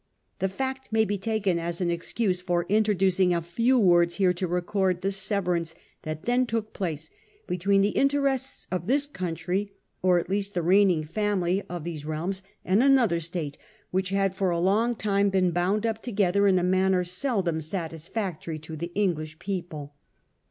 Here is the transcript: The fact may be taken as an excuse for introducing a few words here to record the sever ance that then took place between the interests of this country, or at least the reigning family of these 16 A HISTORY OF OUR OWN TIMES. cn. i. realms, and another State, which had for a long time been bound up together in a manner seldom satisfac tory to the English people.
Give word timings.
The 0.39 0.49
fact 0.49 0.91
may 0.91 1.05
be 1.05 1.19
taken 1.19 1.59
as 1.59 1.79
an 1.79 1.91
excuse 1.91 2.41
for 2.41 2.65
introducing 2.69 3.35
a 3.35 3.41
few 3.43 3.77
words 3.77 4.15
here 4.15 4.33
to 4.33 4.47
record 4.47 5.01
the 5.03 5.11
sever 5.11 5.53
ance 5.53 5.75
that 6.01 6.23
then 6.23 6.47
took 6.47 6.73
place 6.73 7.11
between 7.45 7.81
the 7.81 7.89
interests 7.91 8.65
of 8.71 8.87
this 8.87 9.05
country, 9.05 9.73
or 10.01 10.17
at 10.17 10.27
least 10.27 10.55
the 10.55 10.63
reigning 10.63 11.03
family 11.03 11.61
of 11.69 11.83
these 11.83 11.99
16 11.99 12.11
A 12.13 12.15
HISTORY 12.15 12.15
OF 12.15 12.19
OUR 12.19 12.23
OWN 12.23 12.29
TIMES. 12.31 12.41
cn. 12.41 12.41
i. 12.41 12.41
realms, 12.41 12.43
and 12.65 12.83
another 12.93 13.19
State, 13.19 13.57
which 13.91 14.09
had 14.09 14.35
for 14.35 14.49
a 14.49 14.59
long 14.59 14.95
time 14.95 15.29
been 15.29 15.51
bound 15.51 15.85
up 15.85 16.01
together 16.01 16.47
in 16.47 16.57
a 16.57 16.63
manner 16.63 17.03
seldom 17.03 17.59
satisfac 17.59 18.41
tory 18.41 18.57
to 18.57 18.75
the 18.75 18.91
English 18.95 19.37
people. 19.37 19.93